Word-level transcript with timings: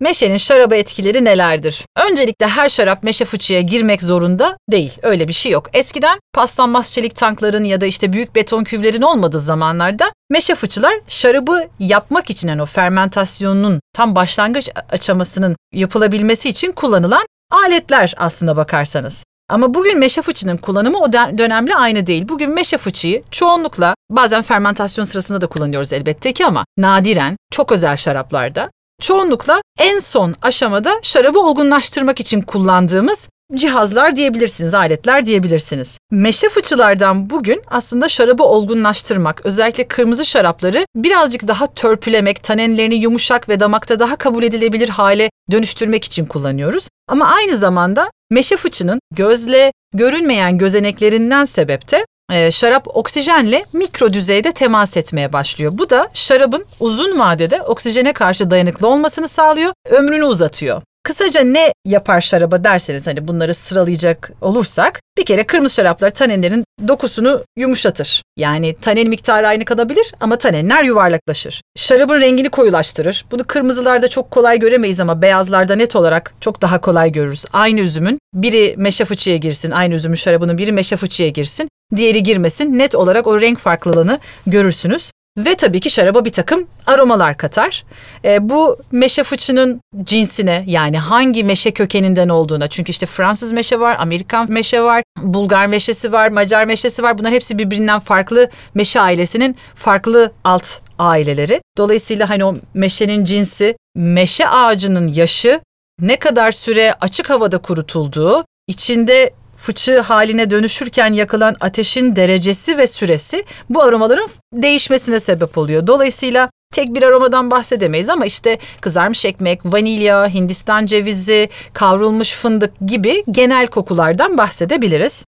Meşenin 0.00 0.36
şaraba 0.36 0.74
etkileri 0.74 1.24
nelerdir? 1.24 1.84
Öncelikle 2.10 2.46
her 2.46 2.68
şarap 2.68 3.02
meşe 3.02 3.24
fıçıya 3.24 3.60
girmek 3.60 4.02
zorunda 4.02 4.56
değil. 4.70 4.98
Öyle 5.02 5.28
bir 5.28 5.32
şey 5.32 5.52
yok. 5.52 5.66
Eskiden 5.72 6.18
paslanmaz 6.34 6.92
çelik 6.92 7.16
tankların 7.16 7.64
ya 7.64 7.80
da 7.80 7.86
işte 7.86 8.12
büyük 8.12 8.34
beton 8.34 8.64
küvlerin 8.64 9.02
olmadığı 9.02 9.40
zamanlarda 9.40 10.12
meşe 10.30 10.54
fıçılar 10.54 10.92
şarabı 11.08 11.64
yapmak 11.78 12.30
için 12.30 12.48
yani 12.48 12.62
o 12.62 12.66
fermentasyonun 12.66 13.80
tam 13.92 14.16
başlangıç 14.16 14.70
aşamasının 14.92 15.56
yapılabilmesi 15.72 16.48
için 16.48 16.72
kullanılan 16.72 17.26
aletler 17.50 18.14
aslında 18.16 18.56
bakarsanız. 18.56 19.24
Ama 19.50 19.74
bugün 19.74 19.98
meşe 19.98 20.22
fıçının 20.22 20.56
kullanımı 20.56 20.98
o 20.98 21.12
dönemle 21.12 21.74
aynı 21.74 22.06
değil. 22.06 22.28
Bugün 22.28 22.50
meşe 22.50 22.78
fıçıyı 22.78 23.22
çoğunlukla 23.30 23.94
bazen 24.10 24.42
fermentasyon 24.42 25.04
sırasında 25.04 25.40
da 25.40 25.46
kullanıyoruz 25.46 25.92
elbette 25.92 26.32
ki 26.32 26.46
ama 26.46 26.64
nadiren 26.76 27.36
çok 27.52 27.72
özel 27.72 27.96
şaraplarda 27.96 28.70
çoğunlukla 29.08 29.62
en 29.78 29.98
son 29.98 30.34
aşamada 30.42 30.92
şarabı 31.02 31.38
olgunlaştırmak 31.38 32.20
için 32.20 32.40
kullandığımız 32.40 33.28
cihazlar 33.54 34.16
diyebilirsiniz, 34.16 34.74
aletler 34.74 35.26
diyebilirsiniz. 35.26 35.98
Meşe 36.10 36.48
fıçılardan 36.48 37.30
bugün 37.30 37.62
aslında 37.66 38.08
şarabı 38.08 38.42
olgunlaştırmak, 38.42 39.46
özellikle 39.46 39.88
kırmızı 39.88 40.24
şarapları 40.24 40.84
birazcık 40.96 41.48
daha 41.48 41.66
törpülemek, 41.74 42.44
tanenlerini 42.44 42.94
yumuşak 42.94 43.48
ve 43.48 43.60
damakta 43.60 43.98
daha 43.98 44.16
kabul 44.16 44.42
edilebilir 44.42 44.88
hale 44.88 45.30
dönüştürmek 45.50 46.04
için 46.04 46.24
kullanıyoruz. 46.24 46.88
Ama 47.08 47.26
aynı 47.26 47.56
zamanda 47.56 48.10
meşe 48.30 48.56
fıçının 48.56 49.00
gözle 49.14 49.72
görünmeyen 49.94 50.58
gözeneklerinden 50.58 51.44
sebepte 51.44 52.04
e, 52.32 52.50
şarap 52.50 52.88
oksijenle 52.96 53.64
mikro 53.72 54.12
düzeyde 54.12 54.52
temas 54.52 54.96
etmeye 54.96 55.32
başlıyor. 55.32 55.72
Bu 55.74 55.90
da 55.90 56.08
şarabın 56.14 56.64
uzun 56.80 57.18
vadede 57.18 57.62
oksijene 57.62 58.12
karşı 58.12 58.50
dayanıklı 58.50 58.88
olmasını 58.88 59.28
sağlıyor, 59.28 59.72
ömrünü 59.90 60.24
uzatıyor. 60.24 60.82
Kısaca 61.08 61.40
ne 61.40 61.72
yapar 61.84 62.20
şaraba 62.20 62.64
derseniz 62.64 63.06
hani 63.06 63.28
bunları 63.28 63.54
sıralayacak 63.54 64.32
olursak 64.40 65.00
bir 65.18 65.24
kere 65.24 65.46
kırmızı 65.46 65.74
şaraplar 65.74 66.10
tanenlerin 66.10 66.64
dokusunu 66.88 67.44
yumuşatır. 67.58 68.22
Yani 68.36 68.76
tanen 68.76 69.08
miktarı 69.08 69.48
aynı 69.48 69.64
kalabilir 69.64 70.14
ama 70.20 70.38
tanenler 70.38 70.84
yuvarlaklaşır. 70.84 71.62
Şarabın 71.76 72.20
rengini 72.20 72.48
koyulaştırır. 72.48 73.24
Bunu 73.30 73.44
kırmızılarda 73.44 74.08
çok 74.08 74.30
kolay 74.30 74.58
göremeyiz 74.58 75.00
ama 75.00 75.22
beyazlarda 75.22 75.76
net 75.76 75.96
olarak 75.96 76.34
çok 76.40 76.62
daha 76.62 76.80
kolay 76.80 77.12
görürüz. 77.12 77.44
Aynı 77.52 77.80
üzümün 77.80 78.18
biri 78.34 78.74
meşe 78.76 79.04
fıçıya 79.04 79.36
girsin, 79.36 79.70
aynı 79.70 79.94
üzümün 79.94 80.16
şarabının 80.16 80.58
biri 80.58 80.72
meşe 80.72 80.96
fıçıya 80.96 81.28
girsin 81.28 81.68
diğeri 81.96 82.22
girmesin. 82.22 82.78
Net 82.78 82.94
olarak 82.94 83.26
o 83.26 83.40
renk 83.40 83.58
farklılığını 83.58 84.18
görürsünüz. 84.46 85.10
Ve 85.38 85.54
tabii 85.54 85.80
ki 85.80 85.90
şaraba 85.90 86.24
bir 86.24 86.30
takım 86.30 86.66
aromalar 86.86 87.36
katar. 87.36 87.84
E, 88.24 88.48
bu 88.48 88.78
meşe 88.92 89.22
fıçının 89.22 89.80
cinsine 90.02 90.64
yani 90.66 90.98
hangi 90.98 91.44
meşe 91.44 91.70
kökeninden 91.70 92.28
olduğuna 92.28 92.68
çünkü 92.68 92.90
işte 92.90 93.06
Fransız 93.06 93.52
meşe 93.52 93.80
var, 93.80 93.96
Amerikan 94.00 94.52
meşe 94.52 94.82
var, 94.82 95.02
Bulgar 95.22 95.66
meşesi 95.66 96.12
var, 96.12 96.28
Macar 96.28 96.64
meşesi 96.64 97.02
var. 97.02 97.18
Bunlar 97.18 97.32
hepsi 97.32 97.58
birbirinden 97.58 97.98
farklı 97.98 98.48
meşe 98.74 99.00
ailesinin 99.00 99.56
farklı 99.74 100.32
alt 100.44 100.78
aileleri. 100.98 101.60
Dolayısıyla 101.78 102.30
hani 102.30 102.44
o 102.44 102.54
meşenin 102.74 103.24
cinsi, 103.24 103.76
meşe 103.96 104.48
ağacının 104.48 105.08
yaşı, 105.08 105.60
ne 106.00 106.18
kadar 106.18 106.52
süre 106.52 106.94
açık 107.00 107.30
havada 107.30 107.58
kurutulduğu, 107.58 108.44
içinde 108.66 109.30
fıçı 109.58 109.98
haline 109.98 110.50
dönüşürken 110.50 111.12
yakılan 111.12 111.56
ateşin 111.60 112.16
derecesi 112.16 112.78
ve 112.78 112.86
süresi 112.86 113.44
bu 113.70 113.82
aromaların 113.82 114.28
değişmesine 114.52 115.20
sebep 115.20 115.58
oluyor. 115.58 115.86
Dolayısıyla 115.86 116.50
tek 116.72 116.94
bir 116.94 117.02
aromadan 117.02 117.50
bahsedemeyiz 117.50 118.10
ama 118.10 118.26
işte 118.26 118.58
kızarmış 118.80 119.24
ekmek, 119.24 119.60
vanilya, 119.64 120.28
hindistan 120.28 120.86
cevizi, 120.86 121.48
kavrulmuş 121.72 122.32
fındık 122.32 122.72
gibi 122.86 123.24
genel 123.30 123.66
kokulardan 123.66 124.38
bahsedebiliriz. 124.38 125.12